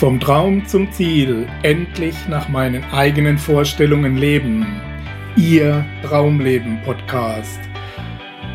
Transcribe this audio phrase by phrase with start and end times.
[0.00, 4.80] Vom Traum zum Ziel, endlich nach meinen eigenen Vorstellungen leben.
[5.36, 7.60] Ihr Traumleben Podcast.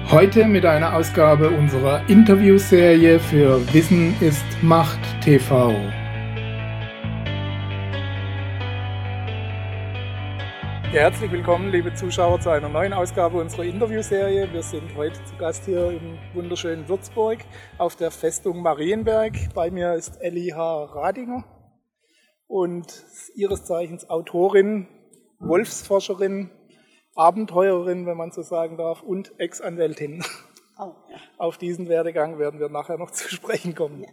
[0.09, 5.75] Heute mit einer Ausgabe unserer Interviewserie für Wissen ist Macht TV.
[10.95, 14.47] Ja, herzlich willkommen, liebe Zuschauer, zu einer neuen Ausgabe unserer Interviewserie.
[14.53, 17.39] Wir sind heute zu Gast hier im wunderschönen Würzburg
[17.77, 19.33] auf der Festung Marienberg.
[19.53, 20.85] Bei mir ist Elli H.
[20.85, 21.43] Radinger
[22.47, 23.03] und
[23.35, 24.87] ihres Zeichens Autorin,
[25.39, 26.49] Wolfsforscherin,
[27.13, 30.23] Abenteurerin, wenn man so sagen darf, und Ex-Anwältin.
[30.79, 31.17] Oh, ja.
[31.37, 34.01] Auf diesen Werdegang werden wir nachher noch zu sprechen kommen.
[34.01, 34.09] Ja.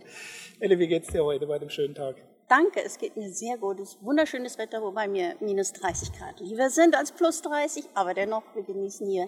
[0.59, 2.16] Elli, wie geht's dir heute bei dem schönen Tag?
[2.52, 3.80] Danke, es geht mir sehr gut.
[3.80, 8.12] Es ist wunderschönes Wetter, wobei mir minus 30 Grad lieber sind als plus 30, aber
[8.12, 9.27] dennoch, wir genießen hier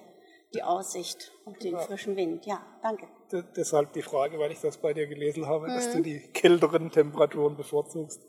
[0.53, 1.79] die Aussicht und den ja.
[1.79, 2.45] frischen Wind.
[2.45, 3.07] Ja, danke.
[3.33, 5.75] D deshalb die Frage, weil ich das bei dir gelesen habe, mhm.
[5.75, 6.03] dass du mhm.
[6.03, 8.21] die kälteren Temperaturen bevorzugst.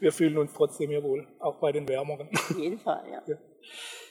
[0.00, 2.30] Wir fühlen uns trotzdem hier wohl, auch bei den wärmeren.
[2.34, 3.22] Auf jeden Fall, ja.
[3.26, 3.36] ja.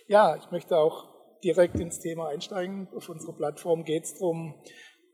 [0.07, 1.09] Ja, ich möchte auch
[1.43, 2.89] direkt ins Thema einsteigen.
[2.95, 4.53] Auf unserer Plattform geht es darum,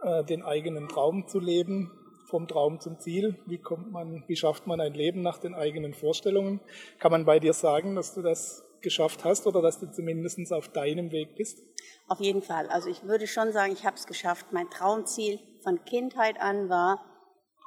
[0.01, 1.93] äh, den eigenen Traum zu leben,
[2.27, 3.39] vom Traum zum Ziel.
[3.45, 6.59] Wie kommt man, wie schafft man ein Leben nach den eigenen Vorstellungen?
[6.99, 10.69] Kann man bei dir sagen, dass du das geschafft hast oder dass du zumindest auf
[10.69, 11.63] deinem Weg bist?
[12.07, 12.67] Auf jeden Fall.
[12.67, 14.47] Also ich würde schon sagen, ich habe es geschafft.
[14.51, 17.03] Mein Traumziel von Kindheit an war,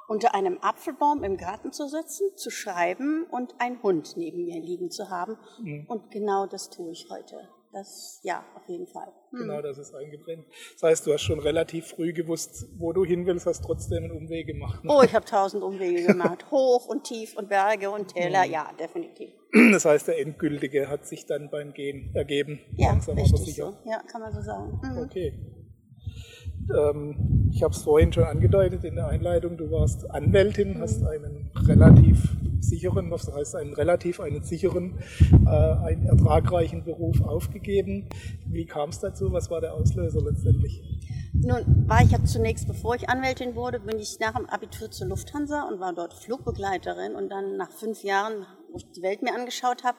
[0.07, 4.91] unter einem Apfelbaum im Garten zu sitzen, zu schreiben und einen Hund neben mir liegen
[4.91, 5.37] zu haben.
[5.61, 5.85] Mhm.
[5.87, 7.49] Und genau das tue ich heute.
[7.73, 9.07] Das, ja, auf jeden Fall.
[9.31, 9.39] Hm.
[9.39, 10.45] Genau, das ist eingebrennt.
[10.73, 14.11] Das heißt, du hast schon relativ früh gewusst, wo du hin willst, hast trotzdem einen
[14.11, 14.83] Umweg gemacht.
[14.83, 14.91] Ne?
[14.93, 16.51] Oh, ich habe tausend Umwege gemacht.
[16.51, 18.51] Hoch und tief und Berge und Täler, hm.
[18.51, 19.31] ja, definitiv.
[19.71, 22.59] Das heißt, der endgültige hat sich dann beim Gehen ergeben.
[22.75, 23.71] Ja, langsam richtig aber sicher.
[23.83, 23.89] So.
[23.89, 24.79] Ja, kann man so sagen.
[24.81, 25.03] Mhm.
[25.03, 25.33] Okay.
[26.77, 30.81] Ähm, ich habe es vorhin schon angedeutet in der Einleitung, du warst Anwältin, mhm.
[30.81, 32.29] hast einen relativ
[32.61, 34.99] sicheren, das heißt einen relativ einen sicheren,
[35.45, 38.07] äh, einen ertragreichen Beruf aufgegeben.
[38.45, 39.31] Wie kam es dazu?
[39.31, 40.81] Was war der Auslöser letztendlich?
[41.33, 45.07] Nun war ich ja zunächst, bevor ich Anwältin wurde, bin ich nach dem Abitur zur
[45.07, 49.33] Lufthansa und war dort Flugbegleiterin und dann nach fünf Jahren, wo ich die Welt mir
[49.33, 49.97] angeschaut habe,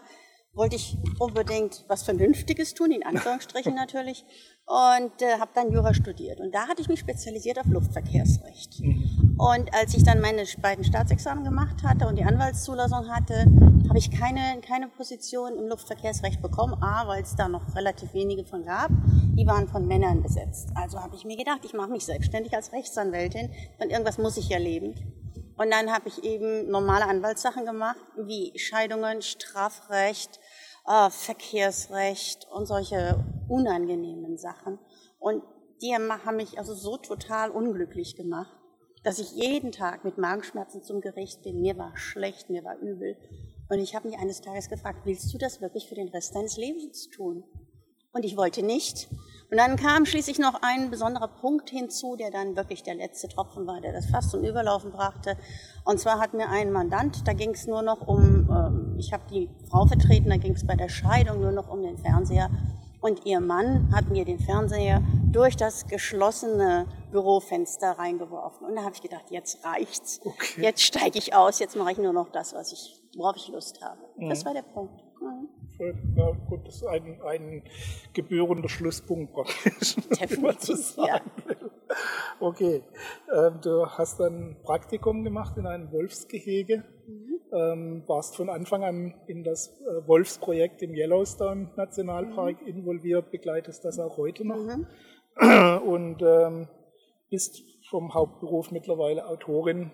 [0.54, 4.24] wollte ich unbedingt was Vernünftiges tun, in Anführungsstrichen natürlich,
[4.66, 6.40] und äh, habe dann Jura studiert.
[6.40, 8.80] Und da hatte ich mich spezialisiert auf Luftverkehrsrecht.
[8.80, 9.36] Mhm.
[9.38, 13.46] Und als ich dann meine beiden Staatsexamen gemacht hatte und die Anwaltszulassung hatte,
[13.88, 16.74] habe ich keine, keine Position im Luftverkehrsrecht bekommen.
[16.80, 18.90] A, weil es da noch relativ wenige von gab.
[19.34, 20.70] Die waren von Männern besetzt.
[20.74, 24.48] Also habe ich mir gedacht, ich mache mich selbstständig als Rechtsanwältin, denn irgendwas muss ich
[24.48, 24.94] ja leben.
[25.56, 30.40] Und dann habe ich eben normale Anwaltssachen gemacht, wie Scheidungen, Strafrecht,
[30.86, 34.78] äh, Verkehrsrecht und solche unangenehmen Sachen.
[35.18, 35.42] Und
[35.80, 38.56] die haben mich also so total unglücklich gemacht,
[39.02, 41.60] dass ich jeden Tag mit Magenschmerzen zum Gericht bin.
[41.60, 43.16] Mir war schlecht, mir war übel.
[43.68, 46.56] Und ich habe mich eines Tages gefragt, willst du das wirklich für den Rest deines
[46.56, 47.42] Lebens tun?
[48.12, 49.08] Und ich wollte nicht.
[49.52, 53.66] Und dann kam schließlich noch ein besonderer Punkt hinzu, der dann wirklich der letzte Tropfen
[53.66, 55.36] war, der das fast zum Überlaufen brachte.
[55.84, 59.24] Und zwar hat mir ein Mandant, da ging es nur noch um, ähm, ich habe
[59.30, 62.48] die Frau vertreten, da ging es bei der Scheidung nur noch um den Fernseher.
[63.02, 68.66] Und ihr Mann hat mir den Fernseher durch das geschlossene Bürofenster reingeworfen.
[68.66, 70.20] Und da habe ich gedacht, jetzt reicht's.
[70.24, 70.62] Okay.
[70.62, 73.82] Jetzt steige ich aus, jetzt mache ich nur noch das, was ich, worauf ich Lust
[73.82, 74.00] habe.
[74.16, 74.30] Mhm.
[74.30, 75.11] Das war der Punkt.
[75.78, 77.62] Ja, gut, das ist ein, ein
[78.12, 79.96] gebührender Schlusspunkt praktisch.
[80.20, 81.20] Definitiv, ja.
[82.40, 82.82] Okay,
[83.34, 87.40] ähm, du hast dann Praktikum gemacht in einem Wolfsgehege, mhm.
[87.52, 92.68] ähm, warst von Anfang an in das äh, Wolfsprojekt im Yellowstone Nationalpark mhm.
[92.68, 94.86] involviert, begleitest das auch heute noch mhm.
[95.86, 96.68] und ähm,
[97.30, 99.90] bist vom Hauptberuf mittlerweile Autorin,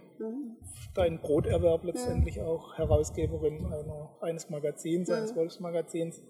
[0.94, 6.22] dein Broterwerb letztendlich auch Herausgeberin einer, eines Magazins, eines Wolfsmagazins.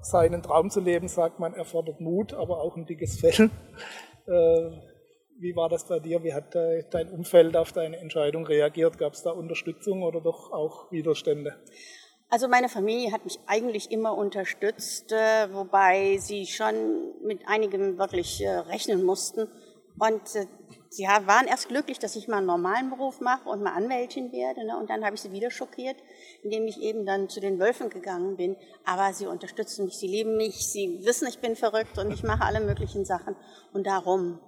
[0.00, 3.50] Seinen Traum zu leben, sagt man, erfordert Mut, aber auch ein dickes Fell.
[4.28, 4.70] Äh,
[5.38, 6.24] wie war das bei dir?
[6.24, 8.98] Wie hat dein Umfeld auf deine Entscheidung reagiert?
[8.98, 11.54] Gab es da Unterstützung oder doch auch Widerstände?
[12.28, 16.74] Also meine Familie hat mich eigentlich immer unterstützt, äh, wobei sie schon
[17.24, 19.46] mit einigem wirklich äh, rechnen mussten.
[19.98, 20.46] Und äh,
[20.90, 24.66] sie waren erst glücklich, dass ich mal einen normalen Beruf mache und mal Anwältin werde.
[24.66, 24.76] Ne?
[24.76, 25.96] Und dann habe ich sie wieder schockiert,
[26.42, 28.56] indem ich eben dann zu den Wölfen gegangen bin.
[28.84, 32.44] Aber sie unterstützen mich, sie lieben mich, sie wissen, ich bin verrückt und ich mache
[32.44, 33.36] alle möglichen Sachen.
[33.72, 34.38] Und darum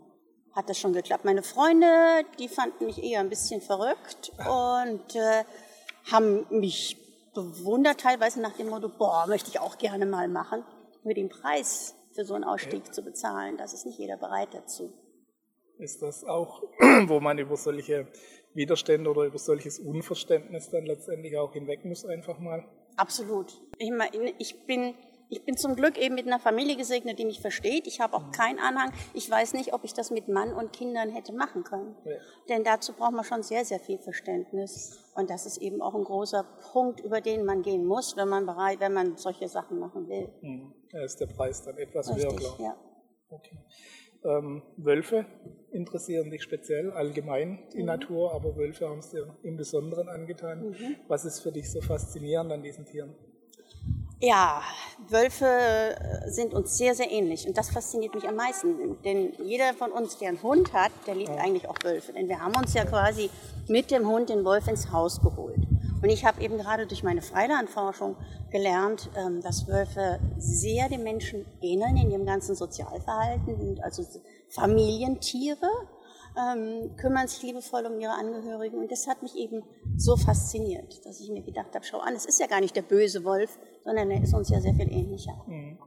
[0.53, 1.25] hat das schon geklappt.
[1.25, 1.87] Meine Freunde,
[2.39, 5.45] die fanden mich eher ein bisschen verrückt und äh,
[6.11, 6.97] haben mich
[7.35, 10.65] bewundert, teilweise nach dem Motto, boah, möchte ich auch gerne mal machen.
[11.05, 14.93] Nur den Preis für so einen Ausstieg zu bezahlen, das ist nicht jeder bereit dazu.
[15.79, 16.63] Ist das auch,
[17.07, 18.07] wo man über solche
[18.55, 22.65] Widerstände oder über solches Unverständnis dann letztendlich auch hinweg muss, einfach mal?
[22.97, 23.53] Absolut.
[23.79, 24.95] Ich, meine, ich bin
[25.31, 27.87] ich bin zum Glück eben mit einer Familie gesegnet, die mich versteht.
[27.87, 28.33] Ich habe auch mhm.
[28.33, 28.93] keinen Anhang.
[29.13, 31.95] Ich weiß nicht, ob ich das mit Mann und Kindern hätte machen können.
[32.05, 32.17] Ja.
[32.49, 34.99] Denn dazu braucht man schon sehr, sehr viel Verständnis.
[35.15, 38.47] Und das ist eben auch ein großer Punkt, über den man gehen muss, wenn man
[38.47, 40.33] bereit, wenn man solche Sachen machen will.
[40.41, 40.75] Mhm.
[40.91, 42.77] Da ist der Preis dann etwas höher, glaube Ja.
[43.29, 43.59] Okay.
[44.25, 45.27] Ähm, Wölfe
[45.71, 47.87] interessieren dich speziell, allgemein die mhm.
[47.87, 50.71] Natur, aber Wölfe haben es dir im Besonderen angetan.
[50.71, 50.97] Mhm.
[51.07, 53.15] Was ist für dich so faszinierend an diesen Tieren?
[54.21, 54.63] Ja,
[55.09, 59.01] Wölfe äh, sind uns sehr, sehr ähnlich und das fasziniert mich am meisten.
[59.05, 61.37] Denn jeder von uns, der einen Hund hat, der liebt ja.
[61.37, 62.13] eigentlich auch Wölfe.
[62.13, 63.31] Denn wir haben uns ja quasi
[63.69, 65.61] mit dem Hund den Wolf ins Haus geholt.
[66.03, 68.17] Und ich habe eben gerade durch meine Freilandforschung
[68.51, 74.05] gelernt, ähm, dass Wölfe sehr den Menschen ähneln in ihrem ganzen Sozialverhalten, also
[74.49, 75.69] Familientiere
[76.39, 78.79] ähm, kümmern sich liebevoll um ihre Angehörigen.
[78.79, 79.63] Und das hat mich eben
[79.97, 82.83] so fasziniert, dass ich mir gedacht habe, schau an, es ist ja gar nicht der
[82.83, 85.43] böse Wolf, sondern er ist uns ja sehr viel ähnlicher.
[85.47, 85.79] Mhm.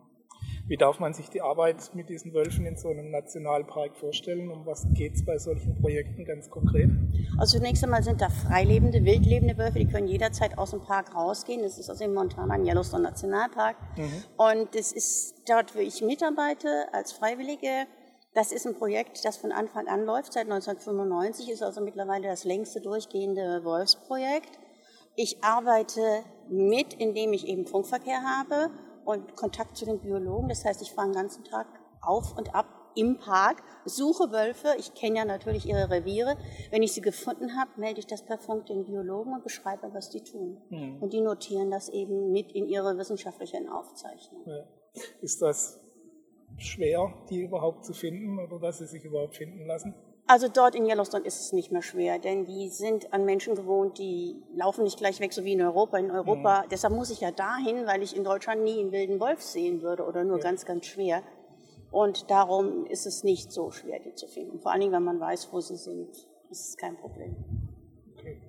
[0.67, 4.49] Wie darf man sich die Arbeit mit diesen Wölfen in so einem Nationalpark vorstellen?
[4.49, 6.89] Um was geht es bei solchen Projekten ganz konkret?
[7.37, 11.61] Also zunächst einmal sind da freilebende, wildlebende Wölfe, die können jederzeit aus dem Park rausgehen.
[11.61, 13.75] Das ist also im Montana ein Yellowstone Nationalpark.
[13.97, 14.23] Mhm.
[14.37, 17.87] Und es ist dort, wo ich mitarbeite als Freiwillige,
[18.33, 22.45] das ist ein Projekt, das von Anfang an läuft, seit 1995, ist also mittlerweile das
[22.45, 24.59] längste durchgehende Wolfsprojekt.
[25.15, 28.71] Ich arbeite mit, indem ich eben Funkverkehr habe
[29.05, 30.49] und Kontakt zu den Biologen.
[30.49, 31.67] Das heißt, ich fahre den ganzen Tag
[32.01, 32.65] auf und ab
[32.95, 34.75] im Park, suche Wölfe.
[34.77, 36.37] Ich kenne ja natürlich ihre Reviere.
[36.71, 40.09] Wenn ich sie gefunden habe, melde ich das per Funk den Biologen und beschreibe, was
[40.09, 40.61] die tun.
[40.69, 41.01] Mhm.
[41.01, 44.47] Und die notieren das eben mit in ihre wissenschaftlichen Aufzeichnungen.
[44.47, 44.63] Ja.
[45.21, 45.79] Ist das
[46.57, 49.95] schwer, die überhaupt zu finden oder dass sie sich überhaupt finden lassen?
[50.31, 53.97] Also dort in Yellowstone ist es nicht mehr schwer, denn die sind an Menschen gewohnt,
[53.97, 55.97] die laufen nicht gleich weg, so wie in Europa.
[55.97, 56.69] In Europa, mhm.
[56.69, 60.05] deshalb muss ich ja dahin, weil ich in Deutschland nie einen wilden Wolf sehen würde
[60.05, 60.43] oder nur ja.
[60.43, 61.21] ganz, ganz schwer.
[61.91, 64.61] Und darum ist es nicht so schwer, die zu finden.
[64.61, 66.15] Vor allen Dingen, wenn man weiß, wo sie sind,
[66.49, 67.35] ist es kein Problem.
[68.17, 68.41] Okay.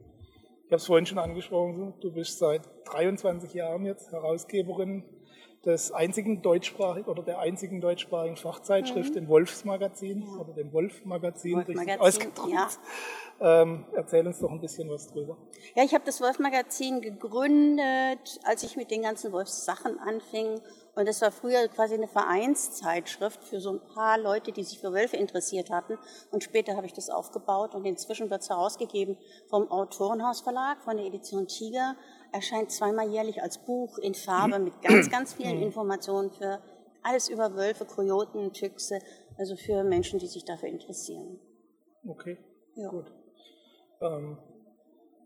[0.67, 2.63] Ich habe es vorhin schon angesprochen, du bist seit
[2.93, 5.03] 23 Jahren jetzt Herausgeberin
[5.65, 9.15] des einzigen deutschsprachigen oder der einzigen deutschsprachigen Fachzeitschrift, mhm.
[9.15, 10.41] dem Wolfsmagazin ja.
[10.41, 12.53] oder dem Wolf-Magazin, Wolf richtig ausgedrückt.
[12.53, 12.69] Ja.
[13.41, 15.37] Ähm, erzähl uns doch ein bisschen was drüber.
[15.75, 20.61] Ja, ich habe das Wolf-Magazin gegründet, als ich mit den ganzen Wolfssachen anfing.
[20.95, 24.93] Und das war früher quasi eine Vereinszeitschrift für so ein paar Leute, die sich für
[24.93, 25.99] Wölfe interessiert hatten.
[26.31, 29.17] Und später habe ich das aufgebaut und inzwischen wird es herausgegeben
[29.49, 31.97] vom Autorenhausverlag, von der Edition Tiger
[32.33, 35.65] erscheint zweimal jährlich als Buch in Farbe mit ganz, ganz vielen mhm.
[35.65, 36.63] Informationen für
[37.03, 38.99] alles über Wölfe, Kojoten, Füchse,
[39.39, 41.39] also für Menschen, die sich dafür interessieren.
[42.07, 42.39] Okay,
[42.77, 42.89] ja.
[42.91, 43.13] gut.
[44.01, 44.39] Ähm,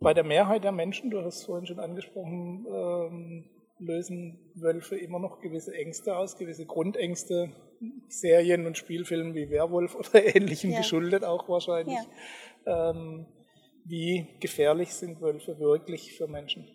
[0.00, 5.18] bei der Mehrheit der Menschen, du hast es vorhin schon angesprochen, ähm, lösen Wölfe immer
[5.18, 7.52] noch gewisse Ängste aus, gewisse Grundängste,
[8.08, 10.78] Serien und Spielfilmen wie Werwolf oder Ähnlichem ja.
[10.78, 11.98] geschuldet auch wahrscheinlich.
[12.64, 12.90] Ja.
[12.90, 13.26] Ähm,
[13.84, 16.66] wie gefährlich sind Wölfe wirklich für Menschen?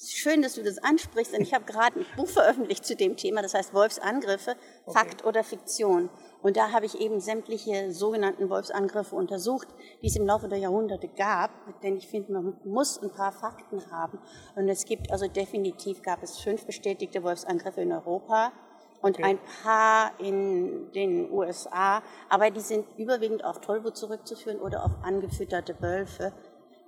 [0.00, 3.42] Schön, dass du das ansprichst, denn ich habe gerade ein Buch veröffentlicht zu dem Thema,
[3.42, 4.54] das heißt Wolfsangriffe,
[4.86, 4.96] okay.
[4.96, 6.08] Fakt oder Fiktion.
[6.40, 9.66] Und da habe ich eben sämtliche sogenannten Wolfsangriffe untersucht,
[10.00, 11.50] die es im Laufe der Jahrhunderte gab,
[11.82, 14.20] denn ich finde, man muss ein paar Fakten haben.
[14.54, 18.52] Und es gibt also definitiv, gab es fünf bestätigte Wolfsangriffe in Europa
[19.02, 19.24] und okay.
[19.24, 25.80] ein paar in den USA, aber die sind überwiegend auf Tollwut zurückzuführen oder auf angefütterte
[25.80, 26.32] Wölfe.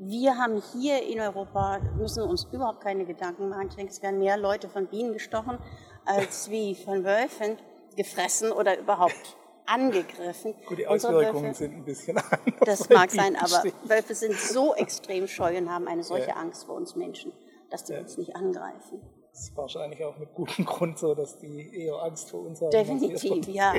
[0.03, 3.69] Wir haben hier in Europa, müssen uns überhaupt keine Gedanken machen.
[3.69, 5.59] Ich denke, es werden mehr Leute von Bienen gestochen
[6.07, 7.59] als wie von Wölfen
[7.97, 10.55] gefressen oder überhaupt angegriffen.
[10.67, 12.17] Gut, die Auswirkungen Wölfe, sind ein bisschen
[12.47, 12.61] anders.
[12.65, 16.37] Das mag sein, aber Wölfe sind so extrem scheu und haben eine solche ja.
[16.37, 17.33] Angst vor uns Menschen,
[17.69, 18.01] dass die ja.
[18.01, 19.03] uns nicht angreifen.
[19.33, 22.71] Das ist wahrscheinlich auch mit gutem Grund so, dass die eher Angst vor uns haben.
[22.71, 23.75] Definitiv, ja.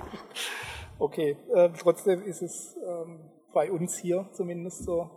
[0.99, 5.09] Okay, äh, trotzdem ist es ähm, bei uns hier zumindest so,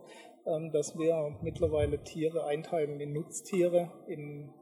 [0.72, 4.52] dass wir mittlerweile Tiere einteilen in Nutztiere, in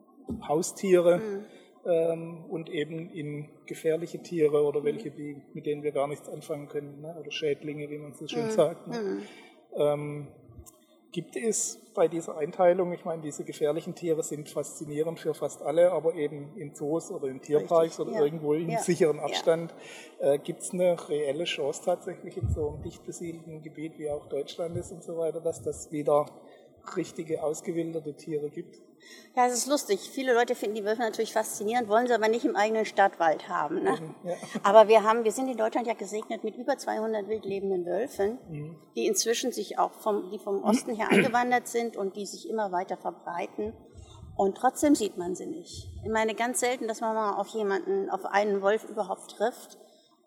[0.47, 1.45] Haustiere mhm.
[1.87, 6.69] ähm, und eben in gefährliche Tiere oder welche, die, mit denen wir gar nichts anfangen
[6.69, 7.17] können, ne?
[7.19, 8.51] oder Schädlinge, wie man so schön mhm.
[8.51, 8.87] sagt.
[8.87, 8.99] Ne?
[8.99, 9.23] Mhm.
[9.75, 10.29] Ähm,
[11.13, 15.93] gibt es bei dieser Einteilung, ich meine, diese gefährlichen Tiere sind faszinierend für fast alle,
[15.93, 18.25] aber eben in Zoos oder in Tierparks Richtig, oder ja.
[18.25, 18.79] irgendwo im ja.
[18.81, 19.75] sicheren Abstand,
[20.21, 20.33] ja.
[20.33, 24.27] äh, gibt es eine reelle Chance tatsächlich in so einem dicht besiedelten Gebiet wie auch
[24.27, 26.27] Deutschland ist und so weiter, dass das wieder
[26.97, 28.81] richtige ausgewilderte Tiere gibt.
[29.35, 30.11] Ja, es ist lustig.
[30.13, 33.83] Viele Leute finden die Wölfe natürlich faszinierend, wollen sie aber nicht im eigenen Stadtwald haben.
[33.83, 34.15] Ne?
[34.25, 34.35] Ja.
[34.63, 38.39] Aber wir haben, wir sind in Deutschland ja gesegnet mit über 200 wild lebenden Wölfen,
[38.51, 38.77] mhm.
[38.95, 42.73] die inzwischen sich auch vom, die vom Osten her eingewandert sind und die sich immer
[42.73, 43.73] weiter verbreiten.
[44.37, 45.89] Und trotzdem sieht man sie nicht.
[46.05, 49.79] Ich meine, ganz selten, dass man mal auf jemanden, auf einen Wolf überhaupt trifft.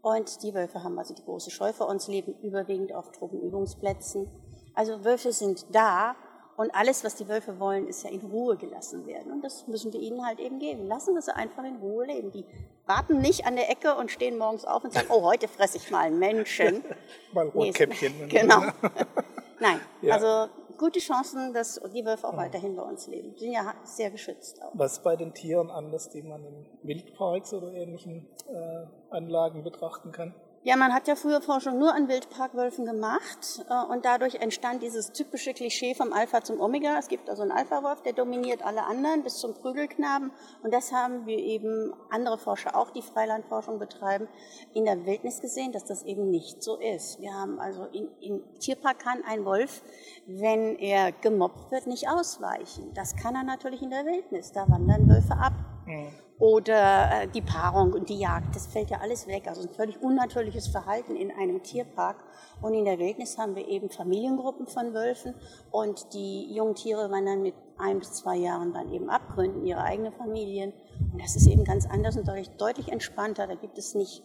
[0.02, 4.28] Und die Wölfe haben also die große Scheu vor uns, leben überwiegend auf Truppenübungsplätzen.
[4.76, 6.16] Also Wölfe sind da
[6.58, 9.32] und alles, was die Wölfe wollen, ist ja in Ruhe gelassen werden.
[9.32, 10.88] Und das müssen wir ihnen halt eben geben.
[10.88, 12.32] Lassen wir sie einfach in Ruhe leben.
[12.32, 12.46] Die
[12.86, 15.92] warten nicht an der Ecke und stehen morgens auf und sagen, oh, heute fresse ich
[15.92, 16.84] mal einen Menschen.
[17.34, 18.14] mal Rotkäppchen.
[18.20, 18.62] Nee, genau.
[19.60, 20.14] Nein, ja.
[20.16, 23.36] also gute Chancen, dass die Wölfe auch weiterhin bei uns leben.
[23.36, 24.62] Die sind ja sehr geschützt.
[24.62, 24.72] Auch.
[24.74, 30.34] Was bei den Tieren anders, die man in Wildparks oder ähnlichen äh, Anlagen betrachten kann?
[30.68, 35.12] Ja, man hat ja früher Forschung nur an Wildparkwölfen gemacht äh, und dadurch entstand dieses
[35.12, 36.98] typische Klischee vom Alpha zum Omega.
[36.98, 40.32] Es gibt also einen Alpha-Wolf, der dominiert alle anderen bis zum Prügelknaben
[40.64, 44.28] und das haben wir eben andere Forscher auch, die Freilandforschung betreiben,
[44.74, 47.22] in der Wildnis gesehen, dass das eben nicht so ist.
[47.22, 49.84] Wir haben also in, im Tierpark kann ein Wolf,
[50.26, 52.92] wenn er gemobbt wird, nicht ausweichen.
[52.96, 54.52] Das kann er natürlich in der Wildnis.
[54.52, 55.75] Da wandern Wölfe ab.
[55.86, 59.48] Mhm oder äh, die Paarung und die Jagd, das fällt ja alles weg.
[59.48, 62.18] Also ein völlig unnatürliches Verhalten in einem Tierpark.
[62.62, 65.34] Und in der Wildnis haben wir eben Familiengruppen von Wölfen
[65.72, 69.82] und die jungen Tiere wandern mit ein bis zwei Jahren dann eben ab, gründen ihre
[69.82, 70.74] eigenen Familien.
[71.14, 73.48] Und das ist eben ganz anders und deutlich, deutlich entspannter.
[73.48, 74.22] Da gibt es nicht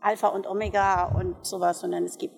[0.00, 2.34] Alpha und Omega und sowas, sondern es gibt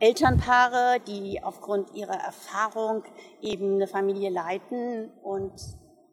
[0.00, 3.02] Elternpaare, die aufgrund ihrer Erfahrung
[3.42, 5.52] eben eine Familie leiten und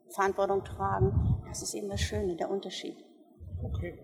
[0.09, 1.34] Verantwortung tragen.
[1.55, 2.97] Das ist eben das Schöne, der Unterschied.
[3.63, 3.97] Okay.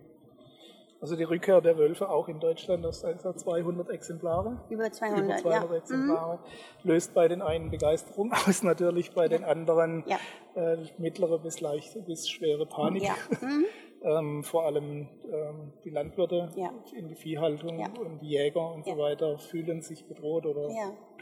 [1.02, 4.64] Also die Rückkehr der Wölfe auch in Deutschland, das sind 200 Exemplare.
[4.70, 5.76] Über 200, Über 200 ja.
[5.76, 6.38] Exemplare.
[6.38, 6.90] Mhm.
[6.90, 9.28] Löst bei den einen Begeisterung aus, natürlich bei ja.
[9.28, 10.18] den anderen ja.
[10.56, 13.04] äh, mittlere bis leichte bis schwere Panik.
[13.42, 13.66] Mhm.
[14.04, 16.50] ähm, vor allem ähm, die Landwirte
[16.96, 20.70] in die Viehhaltung und die Jäger und so weiter fühlen sich bedroht oder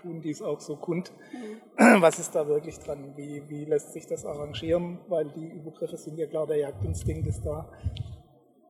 [0.01, 1.11] tun dies auch so kund.
[1.77, 2.01] Mhm.
[2.01, 3.13] Was ist da wirklich dran?
[3.15, 4.99] Wie, wie lässt sich das arrangieren?
[5.07, 7.69] Weil die Übergriffe sind ja klar, der Jagdinstinkt ist da.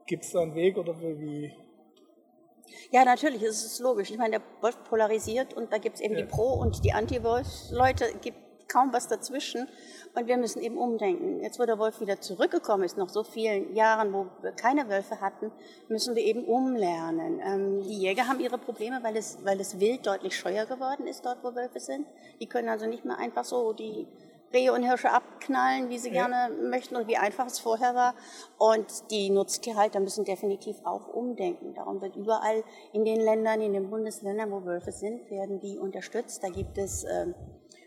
[0.05, 1.53] Gibt es da einen Weg oder wie?
[2.91, 4.09] Ja, natürlich, es ist logisch.
[4.11, 6.21] Ich meine, der Wolf polarisiert und da gibt es eben ja.
[6.21, 8.37] die Pro- und die Anti-Wolf-Leute, gibt
[8.69, 9.67] kaum was dazwischen.
[10.15, 11.41] Und wir müssen eben umdenken.
[11.41, 15.19] Jetzt, wo der Wolf wieder zurückgekommen ist, nach so vielen Jahren, wo wir keine Wölfe
[15.19, 15.51] hatten,
[15.87, 17.41] müssen wir eben umlernen.
[17.43, 21.25] Ähm, die Jäger haben ihre Probleme, weil es, weil es Wild deutlich scheuer geworden ist,
[21.25, 22.07] dort wo Wölfe sind.
[22.39, 24.07] Die können also nicht mehr einfach so die
[24.53, 26.25] Rehe und Hirsche abknallen, wie sie ja.
[26.27, 28.15] gerne möchten und wie einfach es vorher war.
[28.57, 31.73] Und die Nutztierhalter müssen definitiv auch umdenken.
[31.75, 36.43] Darum wird überall in den Ländern, in den Bundesländern, wo Wölfe sind, werden die unterstützt.
[36.43, 37.27] Da gibt es äh,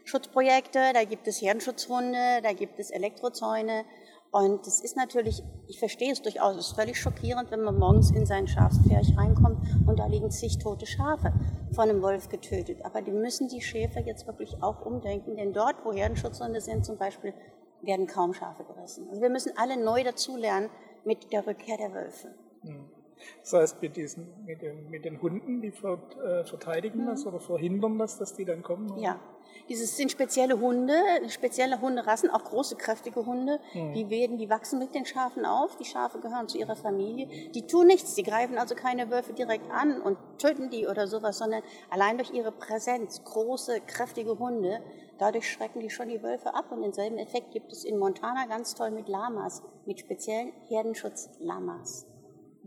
[0.05, 3.85] Schutzprojekte, da gibt es Herdenschutzhunde, da gibt es Elektrozäune.
[4.31, 8.11] Und es ist natürlich, ich verstehe es durchaus, es ist völlig schockierend, wenn man morgens
[8.11, 11.35] in sein Schafspferch reinkommt und da liegen zig tote Schafe
[11.75, 12.83] von einem Wolf getötet.
[12.83, 16.97] Aber die müssen die Schäfer jetzt wirklich auch umdenken, denn dort, wo Herdenschutzhunde sind zum
[16.97, 17.35] Beispiel,
[17.83, 19.07] werden kaum Schafe gerissen.
[19.11, 20.71] Also wir müssen alle neu dazulernen
[21.05, 22.35] mit der Rückkehr der Wölfe.
[22.63, 23.02] Hm.
[23.41, 27.29] Das heißt, mit, diesen, mit, den, mit den Hunden, die äh, verteidigen das mhm.
[27.29, 28.99] oder verhindern das, dass die dann kommen?
[28.99, 29.21] Ja,
[29.69, 30.95] dieses sind spezielle Hunde,
[31.29, 33.61] spezielle Hunderassen, auch große, kräftige Hunde.
[33.75, 33.93] Mhm.
[33.93, 35.77] Die werden, die wachsen mit den Schafen auf.
[35.77, 37.27] Die Schafe gehören zu ihrer Familie.
[37.51, 38.15] Die tun nichts.
[38.15, 42.33] Die greifen also keine Wölfe direkt an und töten die oder sowas, sondern allein durch
[42.33, 44.81] ihre Präsenz, große, kräftige Hunde,
[45.19, 46.73] dadurch schrecken die schon die Wölfe ab.
[46.73, 52.12] Und denselben Effekt gibt es in Montana ganz toll mit Lamas, mit speziellen Herdenschutz-Lamas.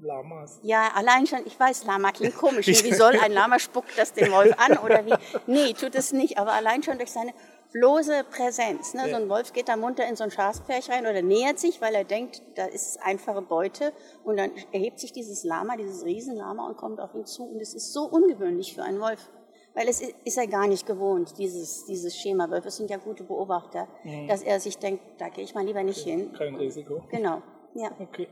[0.02, 0.60] Lamas.
[0.64, 2.68] Ja, allein schon, ich weiß, Lama klingt komisch.
[2.84, 5.14] wie soll ein Lama spuckt das den Wolf an oder wie?
[5.48, 7.34] Nee, tut es nicht, aber allein schon durch seine
[7.74, 8.94] bloße Präsenz.
[8.94, 9.04] Ne?
[9.04, 9.10] Ja.
[9.10, 11.94] So ein Wolf geht da munter in so ein Schafspärch rein oder nähert sich, weil
[11.94, 13.92] er denkt, da ist einfache Beute
[14.24, 17.74] und dann erhebt sich dieses Lama, dieses Riesenlama und kommt auf ihn zu und es
[17.74, 19.30] ist so ungewöhnlich für einen Wolf.
[19.74, 22.50] Weil es ist er gar nicht gewohnt, dieses, dieses Schema.
[22.50, 24.30] Wölfe sind ja gute Beobachter, mhm.
[24.30, 26.12] dass er sich denkt, da gehe ich mal lieber nicht okay.
[26.12, 26.32] hin.
[26.32, 27.04] Kein Risiko.
[27.10, 27.42] Genau,
[27.74, 27.92] ja.
[28.00, 28.30] Okay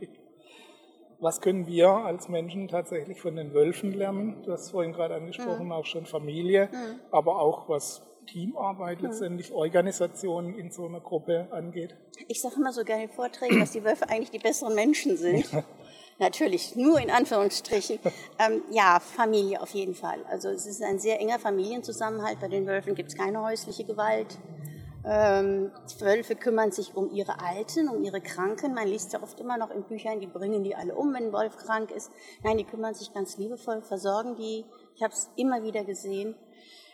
[1.24, 4.44] was können wir als Menschen tatsächlich von den Wölfen lernen?
[4.44, 5.72] Du hast vorhin gerade angesprochen, mhm.
[5.72, 7.00] auch schon Familie, mhm.
[7.12, 9.08] aber auch was Teamarbeit mhm.
[9.08, 11.96] letztendlich, Organisation in so einer Gruppe angeht.
[12.28, 15.46] Ich sage immer so gerne in Vorträgen, dass die Wölfe eigentlich die besseren Menschen sind.
[16.20, 18.00] Natürlich, nur in Anführungsstrichen.
[18.38, 20.20] Ähm, ja, Familie auf jeden Fall.
[20.30, 22.40] Also es ist ein sehr enger Familienzusammenhalt.
[22.40, 24.38] Bei den Wölfen gibt es keine häusliche Gewalt.
[25.06, 28.74] Ähm, Wölfe kümmern sich um ihre Alten, um ihre Kranken.
[28.74, 31.34] Man liest ja oft immer noch in Büchern, die bringen die alle um, wenn ein
[31.34, 32.12] Wolf krank ist.
[32.42, 34.66] Nein, die kümmern sich ganz liebevoll, versorgen die.
[34.96, 36.36] Ich habe es immer wieder gesehen.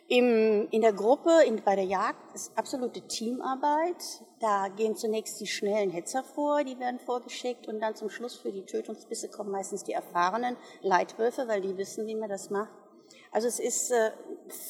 [0.07, 4.23] Im, in der Gruppe, in, bei der Jagd ist absolute Teamarbeit.
[4.39, 8.51] Da gehen zunächst die schnellen Hetzer vor, die werden vorgeschickt und dann zum Schluss für
[8.51, 12.71] die Tötungsbisse kommen meistens die erfahrenen Leitwölfe, weil die wissen, wie man das macht.
[13.31, 14.09] Also es ist äh,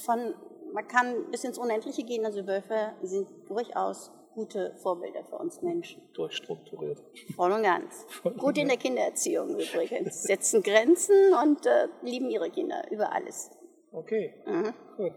[0.04, 0.34] von,
[0.74, 6.02] man kann bis ins Unendliche gehen, also Wölfe sind durchaus gute Vorbilder für uns Menschen.
[6.14, 7.02] Durchstrukturiert.
[7.36, 8.06] Voll und ganz.
[8.22, 10.24] Voll Gut in der Kindererziehung übrigens.
[10.24, 13.52] Setzen Grenzen und äh, lieben ihre Kinder über alles.
[13.92, 14.74] Okay, mhm.
[14.98, 15.14] gut.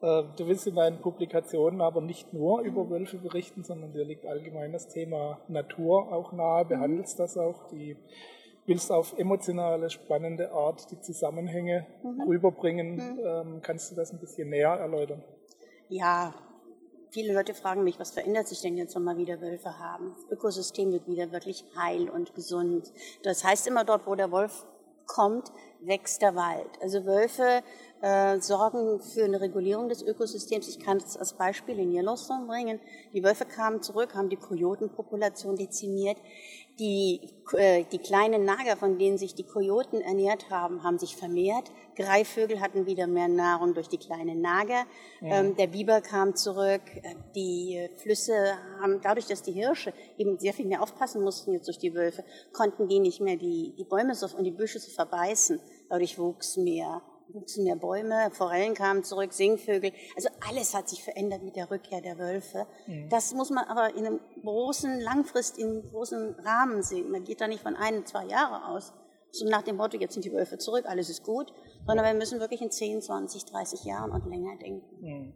[0.00, 4.26] Äh, du willst in deinen Publikationen aber nicht nur über Wölfe berichten, sondern dir liegt
[4.26, 7.96] allgemein das Thema Natur auch nahe, behandelst das auch, die
[8.66, 12.22] willst auf emotionale, spannende Art die Zusammenhänge mhm.
[12.22, 12.94] rüberbringen.
[12.94, 13.20] Mhm.
[13.24, 15.22] Ähm, kannst du das ein bisschen näher erläutern?
[15.88, 16.34] Ja,
[17.10, 20.14] viele Leute fragen mich, was verändert sich denn jetzt, wenn wir wieder Wölfe haben?
[20.14, 22.92] Das Ökosystem wird wieder wirklich heil und gesund.
[23.22, 24.66] Das heißt immer dort, wo der Wolf
[25.06, 26.70] kommt, wächst der Wald.
[26.80, 27.62] Also Wölfe
[28.00, 30.68] äh, sorgen für eine Regulierung des Ökosystems.
[30.68, 32.80] Ich kann es als Beispiel in Yellowstone bringen.
[33.12, 36.18] Die Wölfe kamen zurück, haben die Kojotenpopulation dezimiert.
[36.80, 37.20] Die,
[37.52, 41.70] äh, die kleinen Nager, von denen sich die Kojoten ernährt haben, haben sich vermehrt.
[41.94, 44.84] Greifvögel hatten wieder mehr Nahrung durch die kleinen Nager.
[45.20, 45.40] Ja.
[45.40, 46.82] Ähm, der Biber kam zurück.
[46.96, 48.34] Äh, die Flüsse
[48.80, 52.24] haben, dadurch, dass die Hirsche eben sehr viel mehr aufpassen mussten jetzt durch die Wölfe,
[52.52, 55.60] konnten die nicht mehr die, die Bäume so, und die Büsche so verbeißen.
[55.88, 59.92] Dadurch wuchs mehr wuchsen mehr Bäume, Forellen kamen zurück, Singvögel.
[60.16, 62.66] Also alles hat sich verändert mit der Rückkehr der Wölfe.
[62.86, 63.08] Mhm.
[63.08, 67.10] Das muss man aber in einem großen, langfrist, in einem großen Rahmen sehen.
[67.10, 68.92] Man geht da nicht von ein, zwei Jahren aus.
[69.30, 71.52] So nach dem Motto, jetzt sind die Wölfe zurück, alles ist gut.
[71.86, 74.96] Sondern wir müssen wirklich in 10, 20, 30 Jahren und länger denken.
[75.00, 75.34] Mhm.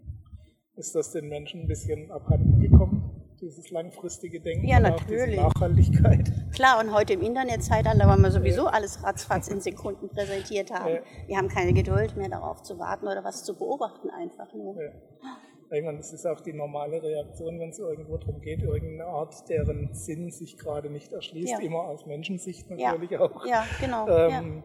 [0.77, 3.18] Ist das den Menschen ein bisschen abhanden gekommen?
[3.41, 5.37] Dieses langfristige Denken, ja, natürlich.
[5.37, 6.31] Nachhaltigkeit.
[6.55, 8.71] Klar, und heute im Internetzeitalter, weil wir sowieso ja.
[8.71, 10.95] alles ratzfatz in Sekunden präsentiert haben.
[10.95, 11.01] Ja.
[11.27, 14.77] Wir haben keine Geduld mehr darauf zu warten oder was zu beobachten einfach nur.
[14.83, 14.91] Ja.
[15.71, 19.49] Ich meine, das ist auch die normale Reaktion, wenn es irgendwo darum geht, irgendeine Art,
[19.51, 23.45] deren Sinn sich gerade nicht erschließt, immer aus Menschensicht natürlich auch.
[23.45, 24.09] Ja, genau.
[24.09, 24.63] Ähm,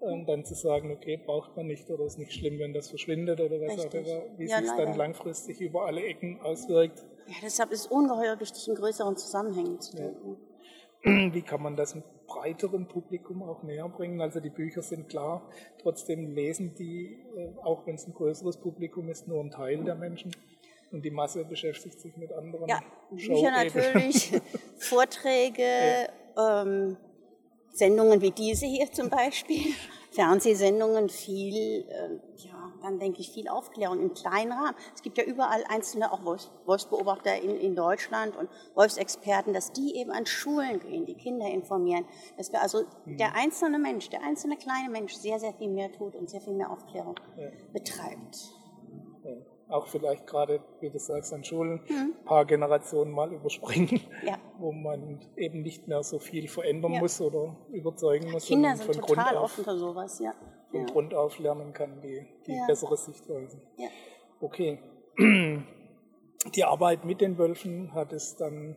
[0.00, 3.40] und dann zu sagen, okay, braucht man nicht oder ist nicht schlimm, wenn das verschwindet
[3.40, 3.86] oder was Richtig.
[3.86, 7.04] auch immer, wie ja, sich dann langfristig über alle Ecken auswirkt.
[7.30, 10.36] Ja, deshalb ist es ungeheuer wichtig, in größeren Zusammenhängen zu denken.
[11.04, 11.32] Ja.
[11.32, 14.20] Wie kann man das einem breiteren Publikum auch näher bringen?
[14.20, 15.48] Also die Bücher sind klar,
[15.80, 19.94] trotzdem lesen die, äh, auch wenn es ein größeres Publikum ist, nur ein Teil der
[19.94, 20.32] Menschen.
[20.90, 22.68] Und die Masse beschäftigt sich mit anderen.
[22.68, 24.32] Ja, Bücher natürlich,
[24.78, 26.62] Vorträge, ja.
[26.62, 26.96] ähm,
[27.72, 29.72] Sendungen wie diese hier zum Beispiel,
[30.10, 34.76] Fernsehsendungen, viel, äh, ja, dann denke ich viel Aufklärung im kleinen Rahmen.
[34.94, 39.96] Es gibt ja überall einzelne, auch Wolfs Wolfsbeobachter in, in Deutschland und Wolfsexperten, dass die
[39.96, 42.04] eben an Schulen gehen, die Kinder informieren,
[42.36, 43.16] dass wir also mhm.
[43.16, 46.54] der einzelne Mensch, der einzelne kleine Mensch sehr, sehr viel mehr tut und sehr viel
[46.54, 47.50] mehr Aufklärung ja.
[47.72, 48.54] betreibt.
[49.24, 49.32] Ja
[49.70, 52.14] auch vielleicht gerade, wie du sagst, an Schulen mhm.
[52.18, 54.38] ein paar Generationen mal überspringen, ja.
[54.58, 57.00] wo man eben nicht mehr so viel verändern ja.
[57.00, 58.46] muss oder überzeugen muss.
[58.46, 60.34] Kinder sind total offen für sowas, ja.
[60.70, 60.86] Von ja.
[60.86, 63.60] Grund auf lernen kann, die, die bessere Sichtweise.
[63.76, 63.88] Ja.
[64.40, 64.78] Okay.
[66.54, 68.74] Die Arbeit mit den Wölfen hat es dann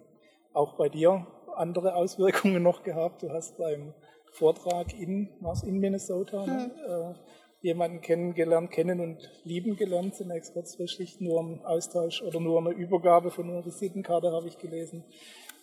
[0.52, 1.26] auch bei dir
[1.56, 3.24] andere Auswirkungen noch gehabt.
[3.24, 3.94] Du hast beim
[4.32, 6.92] Vortrag in, was in Minnesota, ne, mhm.
[6.92, 12.60] ne, äh, jemanden kennengelernt, kennen und lieben gelernt, zunächst kurzfristig nur im Austausch oder nur
[12.60, 15.06] eine Übergabe von einer Visitenkarte habe ich gelesen.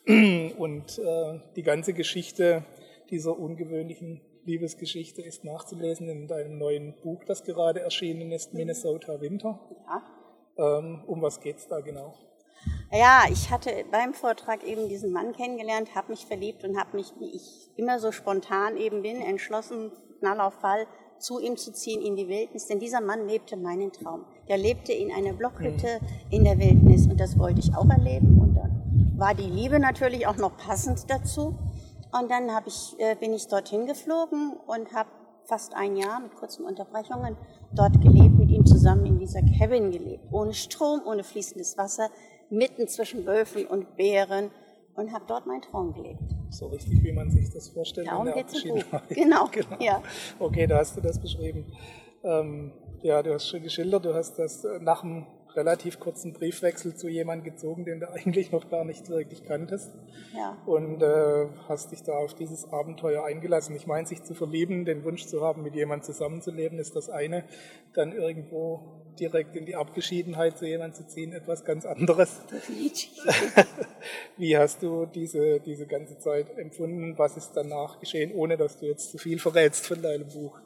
[0.56, 2.64] Und äh, die ganze Geschichte
[3.10, 9.60] dieser ungewöhnlichen Liebesgeschichte ist nachzulesen in deinem neuen Buch, das gerade erschienen ist, Minnesota Winter.
[9.86, 10.78] Ja.
[10.78, 12.14] Ähm, um was geht es da genau?
[12.92, 17.12] Ja, ich hatte beim Vortrag eben diesen Mann kennengelernt, habe mich verliebt und habe mich,
[17.20, 20.86] wie ich immer so spontan eben bin, entschlossen, Knall auf Fall,
[21.18, 24.24] zu ihm zu ziehen in die Wildnis, denn dieser Mann lebte meinen Traum.
[24.48, 28.40] Der lebte in einer Blockhütte in der Wildnis und das wollte ich auch erleben.
[28.40, 31.56] Und dann war die Liebe natürlich auch noch passend dazu.
[32.12, 35.10] Und dann ich, äh, bin ich dorthin geflogen und habe
[35.44, 37.36] fast ein Jahr mit kurzen Unterbrechungen
[37.72, 40.24] dort gelebt, mit ihm zusammen in dieser Cabin gelebt.
[40.30, 42.10] Ohne Strom, ohne fließendes Wasser,
[42.50, 44.50] mitten zwischen Wölfen und Bären
[44.94, 46.22] und habe dort meinen Traum gelebt.
[46.50, 48.08] So richtig, wie man sich das vorstellt.
[48.08, 48.62] Darum in der geht's
[49.08, 49.76] Genau, genau.
[49.78, 50.02] Ja.
[50.38, 51.64] Okay, da hast du das beschrieben.
[52.22, 56.94] Ähm, ja, du hast schon geschildert, du hast das äh, nach einem relativ kurzen Briefwechsel
[56.94, 59.92] zu jemandem gezogen, den du eigentlich noch gar nicht wirklich kanntest.
[60.34, 60.56] Ja.
[60.66, 63.74] Und äh, hast dich da auf dieses Abenteuer eingelassen.
[63.76, 67.44] Ich meine, sich zu verlieben, den Wunsch zu haben, mit jemandem zusammenzuleben, ist das eine.
[67.94, 72.40] Dann irgendwo direkt in die Abgeschiedenheit zu jemandem zu ziehen, etwas ganz anderes.
[74.36, 77.18] Wie hast du diese, diese ganze Zeit empfunden?
[77.18, 80.58] Was ist danach geschehen, ohne dass du jetzt zu viel verrätst von deinem Buch?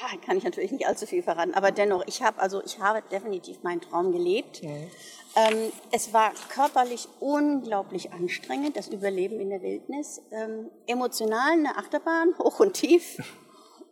[0.00, 3.02] Ja, kann ich natürlich nicht allzu viel verraten, aber dennoch, ich habe also ich habe
[3.10, 4.62] definitiv meinen Traum gelebt.
[4.62, 4.90] Mhm.
[5.34, 10.22] Ähm, es war körperlich unglaublich anstrengend, das Überleben in der Wildnis.
[10.30, 13.18] Ähm, emotional eine Achterbahn, hoch und tief.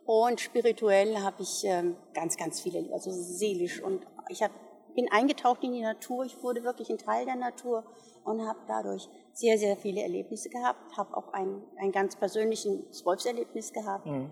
[0.04, 3.82] Und spirituell habe ich ähm, ganz, ganz viele, also seelisch.
[3.82, 4.52] Und ich hab,
[4.94, 6.24] bin eingetaucht in die Natur.
[6.24, 7.84] Ich wurde wirklich ein Teil der Natur
[8.24, 10.96] und habe dadurch sehr, sehr viele Erlebnisse gehabt.
[10.96, 14.06] Habe auch ein, ein ganz persönliches Wolfserlebnis gehabt.
[14.06, 14.30] Mhm.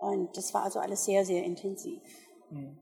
[0.00, 2.00] Und das war also alles sehr, sehr intensiv.
[2.50, 2.78] Mhm.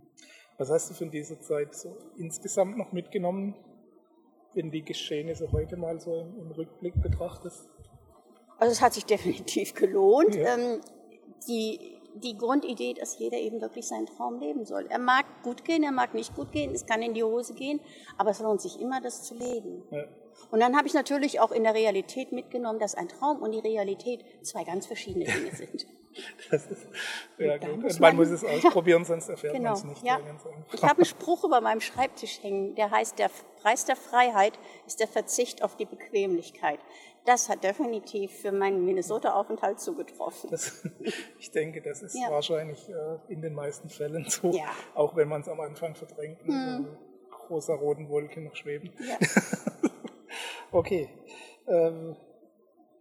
[0.56, 3.54] Was hast du von dieser Zeit so insgesamt noch mitgenommen,
[4.54, 7.68] wenn die Geschehnisse heute mal so im, im Rückblick betrachtest?
[8.58, 10.34] Also es hat sich definitiv gelohnt.
[10.34, 10.56] Ja.
[10.56, 10.80] Ähm,
[11.46, 14.86] die, die Grundidee, dass jeder eben wirklich seinen Traum leben soll.
[14.88, 17.80] Er mag gut gehen, er mag nicht gut gehen, es kann in die Hose gehen,
[18.16, 19.84] aber es lohnt sich immer, das zu leben.
[19.90, 20.04] Ja.
[20.50, 23.60] Und dann habe ich natürlich auch in der Realität mitgenommen, dass ein Traum und die
[23.60, 25.86] Realität zwei ganz verschiedene Dinge sind.
[26.50, 26.86] Das ist,
[27.38, 27.82] ja, gut.
[27.82, 30.02] Muss man, man, muss es ausprobieren, sonst erfährt genau, man es nicht.
[30.02, 30.18] Ja.
[30.72, 35.00] Ich habe einen Spruch über meinem Schreibtisch hängen, der heißt, der Preis der Freiheit ist
[35.00, 36.80] der Verzicht auf die Bequemlichkeit.
[37.24, 40.50] Das hat definitiv für meinen Minnesota-Aufenthalt zugetroffen.
[40.50, 40.88] Das,
[41.38, 42.30] ich denke, das ist ja.
[42.30, 44.70] wahrscheinlich äh, in den meisten Fällen so, ja.
[44.94, 46.86] auch wenn man es am Anfang verdrängt, hm.
[47.30, 48.90] großer roten Wolke noch schweben.
[50.70, 51.08] Okay.
[51.66, 52.16] Ähm,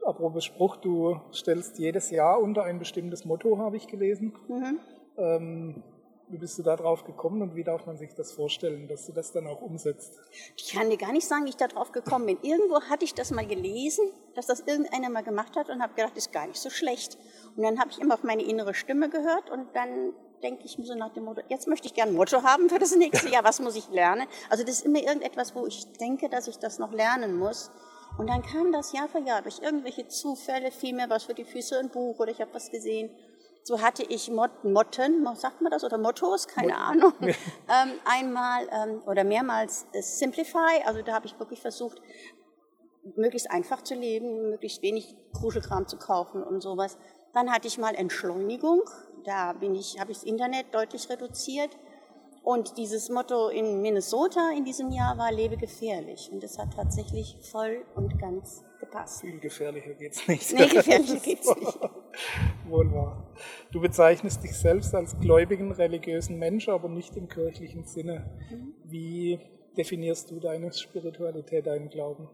[0.05, 4.33] apropos Spruch, du stellst jedes Jahr unter ein bestimmtes Motto, habe ich gelesen.
[4.47, 4.79] Mhm.
[5.17, 5.83] Ähm,
[6.29, 9.13] wie bist du da drauf gekommen und wie darf man sich das vorstellen, dass du
[9.13, 10.19] das dann auch umsetzt?
[10.57, 12.37] Ich kann dir gar nicht sagen, wie ich da drauf gekommen bin.
[12.41, 16.17] Irgendwo hatte ich das mal gelesen, dass das irgendeiner mal gemacht hat und habe gedacht,
[16.17, 17.17] das ist gar nicht so schlecht.
[17.55, 20.85] Und dann habe ich immer auf meine innere Stimme gehört und dann denke ich mir
[20.85, 23.43] so nach dem Motto, jetzt möchte ich gerne ein Motto haben für das nächste Jahr,
[23.43, 24.27] was muss ich lernen?
[24.49, 27.71] Also das ist immer irgendetwas, wo ich denke, dass ich das noch lernen muss.
[28.17, 31.45] Und dann kam das Jahr für Jahr durch irgendwelche Zufälle, fiel mir was für die
[31.45, 33.11] Füße ein Buch oder ich habe was gesehen.
[33.63, 38.67] So hatte ich Mot Motten, sagt man das, oder Mottos, keine Mot Ahnung, ähm, einmal
[38.71, 42.01] ähm, oder mehrmals äh, Simplify, also da habe ich wirklich versucht,
[43.15, 46.97] möglichst einfach zu leben, möglichst wenig Kruschelkram zu kaufen und sowas.
[47.33, 48.83] Dann hatte ich mal Entschleunigung,
[49.25, 51.77] da bin ich, habe ich das Internet deutlich reduziert.
[52.47, 56.29] Und dieses Motto in Minnesota in diesem Jahr war Lebe gefährlich.
[56.31, 59.19] Und das hat tatsächlich voll und ganz gepasst.
[59.19, 60.53] Viel gefährlicher geht's nicht.
[60.53, 61.79] Nee, gefährlicher geht's nicht.
[62.69, 63.33] Wohl wahr.
[63.73, 68.31] Du bezeichnest dich selbst als gläubigen, religiösen Mensch, aber nicht im kirchlichen Sinne.
[68.49, 68.73] Mhm.
[68.85, 69.39] Wie
[69.77, 72.29] definierst du deine Spiritualität, deinen Glauben?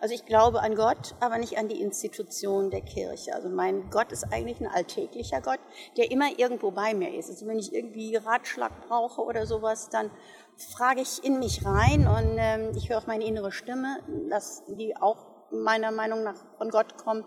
[0.00, 3.34] Also ich glaube an Gott, aber nicht an die Institution der Kirche.
[3.34, 5.60] Also mein Gott ist eigentlich ein alltäglicher Gott,
[5.96, 7.30] der immer irgendwo bei mir ist.
[7.30, 10.10] Also wenn ich irgendwie Ratschlag brauche oder sowas, dann
[10.56, 14.96] frage ich in mich rein und ähm, ich höre auf meine innere Stimme, dass die
[14.96, 17.26] auch meiner Meinung nach von Gott kommt.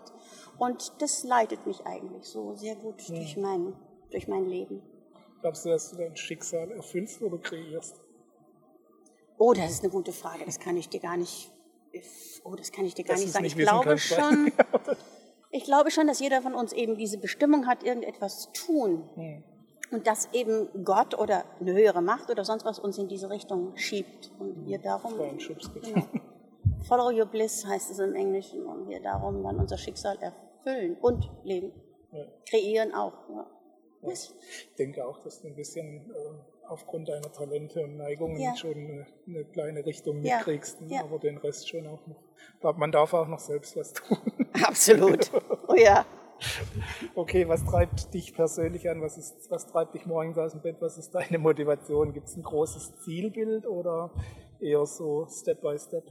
[0.58, 3.16] Und das leitet mich eigentlich so sehr gut ja.
[3.16, 3.74] durch, mein,
[4.10, 4.82] durch mein Leben.
[5.40, 8.01] Glaubst du, dass du dein Schicksal erfüllst oder kreierst?
[9.44, 10.44] Oh, das ist eine gute Frage.
[10.44, 11.50] Das kann ich dir gar nicht.
[12.44, 13.42] Oh, das kann ich dir gar das nicht sagen.
[13.42, 14.52] Nicht ich glaube schon.
[15.50, 19.10] ich glaube schon, dass jeder von uns eben diese Bestimmung hat, irgendetwas zu tun.
[19.16, 19.42] Hm.
[19.90, 23.76] Und dass eben Gott oder eine höhere Macht oder sonst was uns in diese Richtung
[23.76, 24.30] schiebt.
[24.38, 25.14] Und wir darum.
[25.18, 26.06] Genau.
[26.86, 31.28] Follow your bliss heißt es im Englischen und wir darum dann unser Schicksal erfüllen und
[31.42, 31.72] leben.
[32.12, 32.26] Ja.
[32.48, 33.28] Kreieren auch.
[33.28, 33.50] Ja.
[34.02, 34.10] Ja.
[34.10, 39.06] Ich denke auch, dass du ein bisschen äh, aufgrund deiner Talente und Neigungen schon eine,
[39.26, 42.76] eine, kleine Richtung mitkriegst, aber den Rest schon auch noch.
[42.76, 44.18] Man darf auch noch selbst was tun.
[44.64, 45.30] Absolut.
[45.68, 46.04] Oh ja.
[47.14, 49.00] Okay, was treibt dich persönlich an?
[49.00, 50.76] Was, ist, was treibt dich morgens aus dem Bett?
[50.80, 52.12] Was ist deine Motivation?
[52.12, 54.10] Gibt es ein großes Zielbild oder
[54.60, 56.04] eher so Step by Step?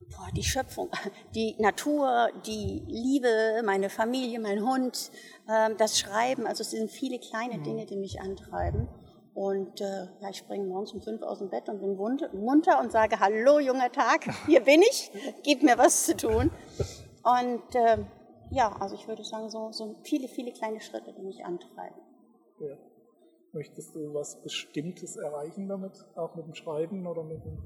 [0.00, 0.90] Boah, die Schöpfung,
[1.34, 5.10] die Natur, die Liebe, meine Familie, mein Hund,
[5.48, 6.46] äh, das Schreiben.
[6.46, 8.88] Also es sind viele kleine Dinge, die mich antreiben.
[9.34, 12.90] Und äh, ja, ich springe morgens um fünf aus dem Bett und bin munter und
[12.90, 15.10] sage, hallo junger Tag, hier bin ich,
[15.42, 16.50] gib mir was zu tun.
[17.22, 17.98] Und äh,
[18.50, 22.00] ja, also ich würde sagen, so, so viele, viele kleine Schritte, die mich antreiben.
[22.60, 22.78] Ja.
[23.52, 27.58] Möchtest du was Bestimmtes erreichen damit, auch mit dem Schreiben oder mit dem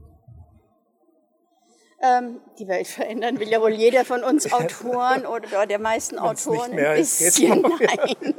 [2.02, 6.72] ähm, die Welt verändern will ja wohl jeder von uns Autoren oder der meisten Autoren
[6.72, 7.60] ein bisschen.
[7.62, 8.34] Nein.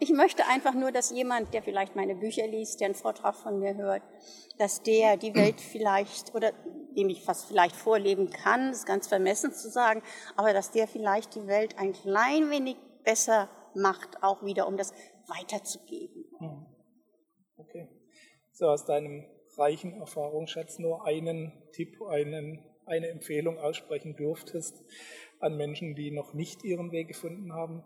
[0.00, 3.58] Ich möchte einfach nur, dass jemand, der vielleicht meine Bücher liest, der einen Vortrag von
[3.58, 4.02] mir hört,
[4.58, 6.52] dass der die Welt vielleicht oder
[6.96, 10.02] dem ich fast vielleicht vorleben kann, ist ganz vermessen zu sagen,
[10.36, 14.92] aber dass der vielleicht die Welt ein klein wenig besser macht, auch wieder, um das
[15.26, 16.24] weiterzugeben.
[16.38, 16.66] Hm.
[17.56, 17.88] Okay.
[18.52, 19.24] So aus deinem
[19.56, 24.84] reichen Erfahrungsschatz nur einen Tipp, einen eine Empfehlung aussprechen dürftest
[25.40, 27.82] an Menschen, die noch nicht ihren Weg gefunden haben,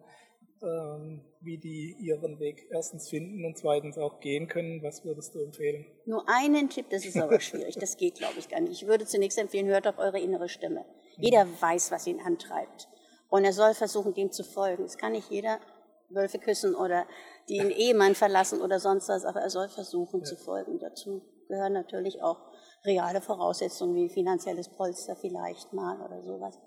[0.62, 4.82] ähm, wie die ihren Weg erstens finden und zweitens auch gehen können.
[4.82, 5.86] Was würdest du empfehlen?
[6.06, 7.76] Nur einen Tipp, das ist aber schwierig.
[7.76, 8.82] Das geht, glaube ich, gar nicht.
[8.82, 10.84] Ich würde zunächst empfehlen, hört auf eure innere Stimme.
[11.18, 12.88] Jeder weiß, was ihn antreibt.
[13.28, 14.84] Und er soll versuchen, dem zu folgen.
[14.84, 15.60] Es kann nicht jeder
[16.08, 17.06] Wölfe küssen oder
[17.48, 20.26] den Ehemann verlassen oder sonst was, aber er soll versuchen ja.
[20.26, 20.78] zu folgen.
[20.78, 22.40] Dazu gehören natürlich auch
[22.86, 26.58] reale Voraussetzungen wie finanzielles Polster vielleicht mal oder sowas.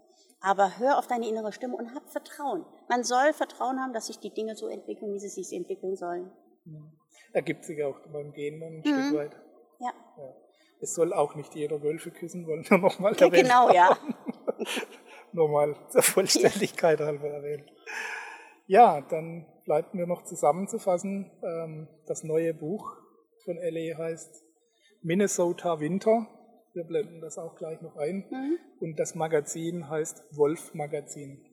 [0.42, 2.66] Aber hör auf deine innere Stimme und hab Vertrauen.
[2.88, 6.32] Man soll Vertrauen haben, dass sich die Dinge so entwickeln, wie sie sich entwickeln sollen.
[6.66, 6.80] Ja.
[7.34, 8.82] Ergibt sich auch beim Gehen ein mhm.
[8.84, 9.36] Stück weit.
[9.80, 9.92] Ja.
[10.18, 10.36] ja.
[10.82, 13.98] Es soll auch nicht jeder Wölfe küssen wollen, nur nochmal ja, Genau, ja.
[15.34, 17.70] nur mal zur Vollständigkeit halber erwähnt.
[18.66, 22.96] Ja, dann bleibt mir noch zusammenzufassen, ähm, das neue Buch
[23.44, 24.44] von Ellie heißt
[25.02, 26.28] Minnesota Winter.
[26.74, 28.26] Wir blenden das auch gleich noch ein.
[28.30, 28.58] Mhm.
[28.80, 31.46] Und das Magazin heißt Wolf Magazin.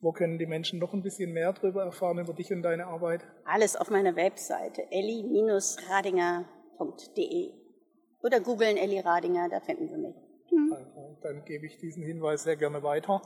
[0.00, 3.24] Wo können die Menschen noch ein bisschen mehr darüber erfahren, über dich und deine Arbeit?
[3.44, 7.52] Alles auf meiner Webseite elli-radinger.de
[8.22, 10.16] oder googeln Elli Radinger, da finden Sie mich.
[10.50, 10.72] Mhm.
[10.72, 13.22] Also, dann gebe ich diesen Hinweis sehr gerne weiter.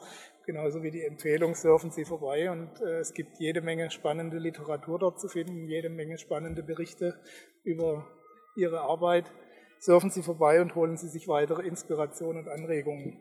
[0.46, 2.50] Genauso wie die Empfehlung, surfen Sie vorbei.
[2.50, 7.18] Und äh, es gibt jede Menge spannende Literatur dort zu finden, jede Menge spannende Berichte
[7.62, 8.06] über
[8.56, 9.30] Ihre Arbeit.
[9.80, 13.18] Surfen Sie vorbei und holen Sie sich weitere Inspirationen und Anregungen.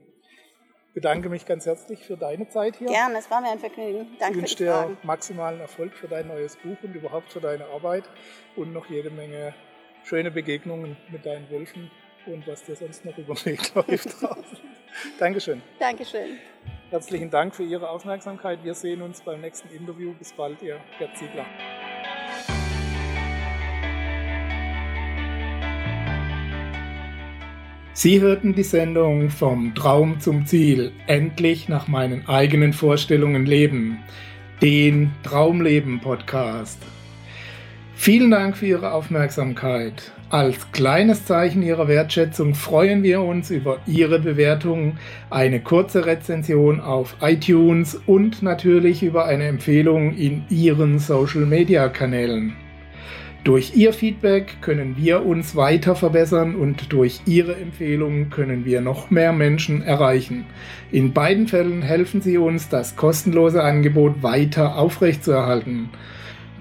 [0.89, 2.87] Ich bedanke mich ganz herzlich für deine Zeit hier.
[2.87, 4.07] Gerne, es war mir ein Vergnügen.
[4.19, 8.03] Danke ich wünsche dir maximalen Erfolg für dein neues Buch und überhaupt für deine Arbeit
[8.57, 9.53] und noch jede Menge
[10.03, 11.89] schöne Begegnungen mit deinen Wölfen
[12.25, 14.59] und was dir sonst noch über den Weg läuft draußen.
[15.17, 15.61] Dankeschön.
[15.79, 16.39] Dankeschön.
[16.89, 18.63] Herzlichen Dank für Ihre Aufmerksamkeit.
[18.63, 20.13] Wir sehen uns beim nächsten Interview.
[20.13, 21.45] Bis bald, Ihr Gerd Ziegler.
[28.01, 33.97] Sie hörten die Sendung Vom Traum zum Ziel, endlich nach meinen eigenen Vorstellungen leben,
[34.61, 36.81] den Traumleben Podcast.
[37.95, 40.13] Vielen Dank für Ihre Aufmerksamkeit.
[40.29, 44.95] Als kleines Zeichen Ihrer Wertschätzung freuen wir uns über Ihre Bewertung,
[45.29, 52.55] eine kurze Rezension auf iTunes und natürlich über eine Empfehlung in Ihren Social-Media-Kanälen.
[53.45, 59.11] Durch Ihr Feedback können wir uns weiter verbessern und durch Ihre Empfehlungen können wir noch
[59.11, 60.45] mehr Menschen erreichen.
[60.91, 65.89] In beiden Fällen helfen Sie uns, das kostenlose Angebot weiter aufrechtzuerhalten.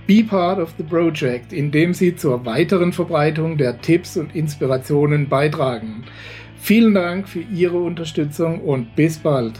[0.06, 6.04] Be part of the project, indem Sie zur weiteren Verbreitung der Tipps und Inspirationen beitragen.
[6.60, 9.54] Vielen Dank für Ihre Unterstützung und bis bald.